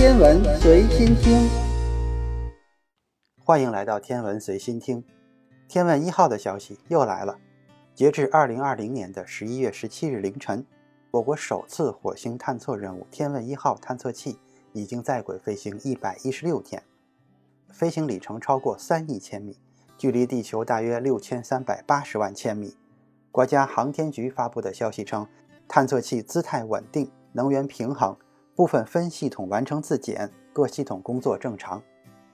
[0.00, 1.46] 天文随心听，
[3.44, 5.04] 欢迎来到天文随心听。
[5.68, 7.36] 天问一号的消息又来了。
[7.94, 10.64] 截至二零二零年的十一月十七日凌晨，
[11.10, 14.38] 我国首次火星探测任务“天问一号”探测器
[14.72, 16.82] 已经在轨飞行一百一十六天，
[17.68, 19.58] 飞行里程超过三亿千米，
[19.98, 22.74] 距离地球大约六千三百八十万千米。
[23.30, 25.26] 国家航天局发布的消息称，
[25.68, 28.16] 探测器姿态稳定，能源平衡，
[28.60, 31.82] 部分分系统完成自检，各系统工作正常。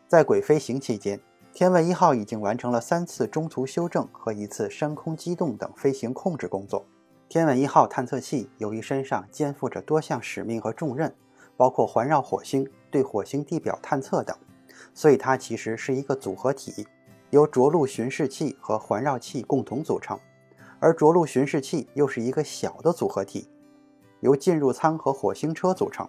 [0.09, 1.21] 在轨飞行期间，
[1.53, 6.85] 天问一号已经完成了三次中途修正和一次升空机动等飞行控制工作。
[7.29, 11.15] 天问一号探测器由于身上肩负着多项使命和重任，
[11.57, 14.37] 包括环绕火星、对火星地表探测等，
[14.93, 16.89] 所以它其实是一个组合体，
[17.31, 20.19] 由着陆巡视器和环绕器共同组成。
[20.81, 23.49] 而着陆巡视器又是一个小的组合体，
[24.19, 26.09] 由进入舱和火星车组成。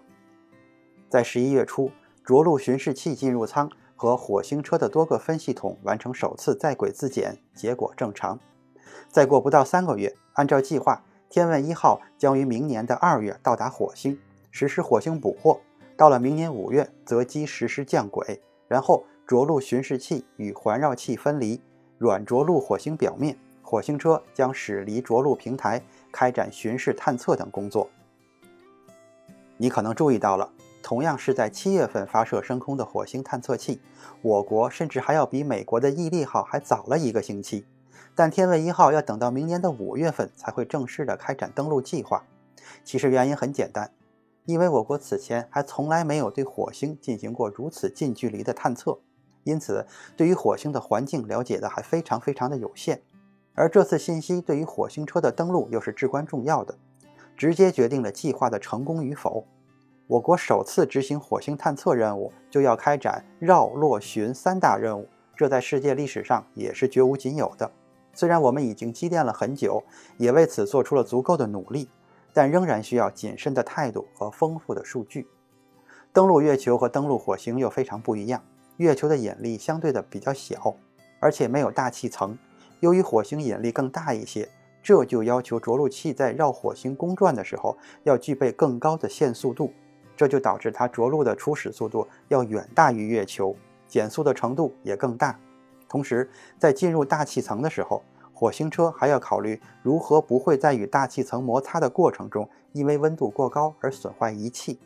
[1.09, 1.91] 在十一月初，
[2.25, 8.38] 着陆巡视器进入舱和火星车的多个分系统完成首次在轨自检，结果正常。
[9.09, 14.19] 再过不到三个月，按照计划，天问一号将于明年的二月到达火星，
[14.52, 15.61] 实施火星捕获。
[15.95, 21.61] 到了明年五月，择机实施降轨，然后着陆巡视器与环绕器分离，
[21.97, 23.38] 软着陆火星表面。
[23.61, 27.89] 火星车将驶离着陆平台，开展巡视探测等工作。
[29.58, 30.50] 你可能注意到了，
[30.88, 33.81] 同样是在七月份发射升空的火星探测器，
[34.21, 37.66] 我国甚至还要比美国的毅力号还早了一个星期。
[38.16, 42.23] 但天问一号要等到明年的五月份才会正式的开展登陆计划。
[42.85, 43.91] 其实原因很简单，
[44.45, 48.97] 因为我国此前还从来没有对火星进行过如此近距离的探测，
[49.44, 49.85] 因此
[50.16, 53.01] 对于火星的环境了解的还非常非常的有限。
[53.55, 56.77] 而这次信息对于火星车的登陆又是至关重要的，
[57.35, 59.45] 直接决定了计划的成功与否。
[60.08, 65.05] 我国首次执行火星探测任务，就要开展绕、落、巡三大任务，
[65.36, 67.69] 这在世界历史上也是绝无仅有的。
[68.13, 69.84] 虽然我们已经积淀了很久，
[70.16, 71.90] 也为此做出了足够的努力，
[72.34, 75.28] 但仍然需要谨慎的态度和丰富的数据。
[76.13, 78.41] 登陆月球和登陆火星又非常不一样，
[78.78, 80.74] 月球的引力相对的比较小，
[81.19, 82.38] 而且没有大气层。
[82.79, 84.47] 由于火星引力更大一些，
[84.81, 89.74] 这就要求着陆器在绕火星公转的时候要具备更高的限速度，
[90.17, 93.55] 这就导致它着陆的初始速度要远大于月球，
[93.88, 95.39] 减速的程度也更大。
[95.88, 104.79] 同时，在进入大气层的时候，火星车还要考虑如何不会在与大气层摩擦的过程中因为温度过高而损坏仪器。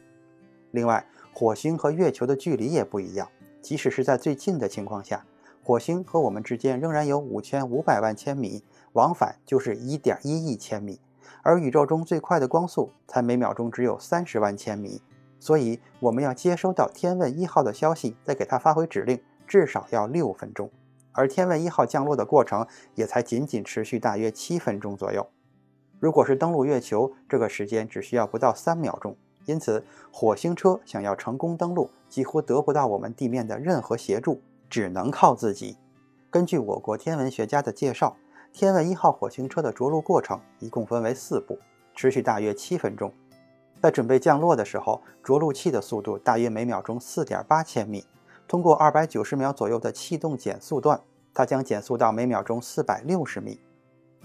[0.72, 3.28] 另外，火星和月球的距离也不一样，
[3.62, 5.25] 即使是在最近的情况下。
[5.64, 11.00] 火星和我们之间仍然有五千五百万千米，往返就是一点一亿千米，
[11.44, 15.02] 而宇宙中最快的光速才每秒钟只有三十万千米，
[15.41, 20.69] 所以我们要接收到天问一号的消息，再给它发回指令，至少要六分钟，
[21.12, 22.66] 而天问一号降落的过程
[22.96, 25.28] 也才仅仅持续大约七分钟左右。
[26.00, 34.41] 如果是登陆月球，这个时间只需要不到三秒钟，因此火星车想要成功登陆，几乎得不到我们地面的任何协助。
[34.69, 35.75] 只能靠自己。
[36.29, 38.16] 根据我国天文学家的介绍，
[38.53, 41.59] 天问一号火星车的着陆过程一共分为四步，
[41.94, 43.12] 持续大约七分钟。
[43.81, 48.06] 在准备降落的时候，着陆器的速度大约每秒钟四点八千米。
[48.47, 51.02] 通过二百九十秒左右的气动减速段，
[51.34, 53.59] 它将减速到每秒钟四百六十米。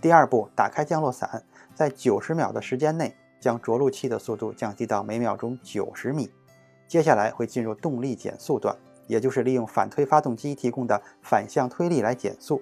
[0.00, 1.42] 第二步，打开降落伞，
[1.74, 6.30] 在九十秒的时间内，将着陆器的速度降低到每秒钟九十米。
[6.86, 8.76] 接下来会进入动力减速段。
[9.06, 12.60] 也就是利用反推发动机提供的反向推力来减速，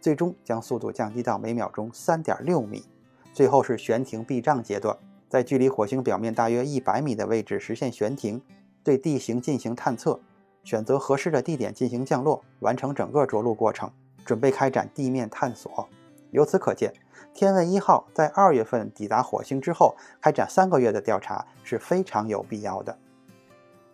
[0.00, 2.84] 最终将速度降低到每秒钟三点六米。
[3.32, 4.98] 最后是悬停避障阶段，
[5.28, 8.40] 在距离火星表面大约一百米的位置实现悬停，
[8.84, 10.20] 对地形进行探测，
[10.62, 13.90] 选择合适的地点进行降落，完成整个着陆过程，
[14.24, 15.88] 准备开展地面探索。
[16.30, 16.92] 由此可见，
[17.34, 22.96] 天问一号在二月份抵达火星之后，开展三个月的调查是非常有必要的。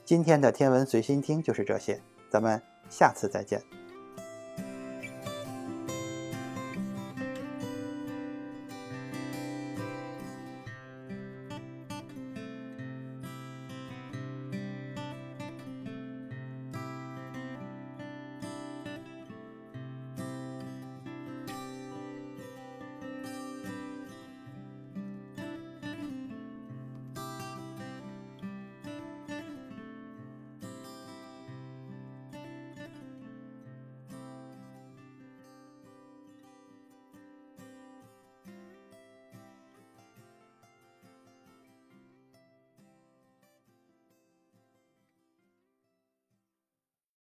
[0.04, 3.62] 今天的天文随心听就是这些，咱们下次再见。